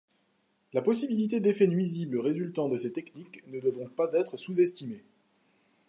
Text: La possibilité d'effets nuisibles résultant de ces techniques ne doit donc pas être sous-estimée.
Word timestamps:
La 0.73 0.81
possibilité 0.81 1.39
d'effets 1.41 1.67
nuisibles 1.67 2.17
résultant 2.17 2.67
de 2.67 2.75
ces 2.75 2.91
techniques 2.91 3.43
ne 3.45 3.59
doit 3.59 3.71
donc 3.71 3.91
pas 3.93 4.13
être 4.13 4.35
sous-estimée. 4.35 5.03